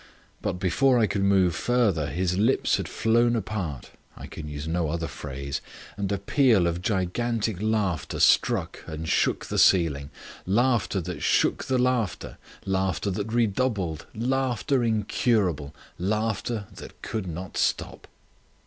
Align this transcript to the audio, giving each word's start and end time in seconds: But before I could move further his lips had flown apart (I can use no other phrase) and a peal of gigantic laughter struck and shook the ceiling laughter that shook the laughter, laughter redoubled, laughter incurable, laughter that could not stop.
But 0.41 0.53
before 0.53 0.97
I 0.97 1.05
could 1.05 1.21
move 1.21 1.53
further 1.53 2.07
his 2.09 2.35
lips 2.35 2.77
had 2.77 2.87
flown 2.89 3.35
apart 3.35 3.91
(I 4.17 4.25
can 4.25 4.47
use 4.47 4.67
no 4.67 4.89
other 4.89 5.05
phrase) 5.07 5.61
and 5.95 6.11
a 6.11 6.17
peal 6.17 6.65
of 6.65 6.81
gigantic 6.81 7.61
laughter 7.61 8.19
struck 8.19 8.79
and 8.87 9.07
shook 9.07 9.45
the 9.45 9.59
ceiling 9.59 10.09
laughter 10.47 11.01
that 11.01 11.21
shook 11.21 11.65
the 11.65 11.77
laughter, 11.77 12.37
laughter 12.65 13.11
redoubled, 13.11 14.07
laughter 14.15 14.83
incurable, 14.83 15.71
laughter 15.99 16.65
that 16.73 16.99
could 17.03 17.27
not 17.27 17.55
stop. 17.55 18.07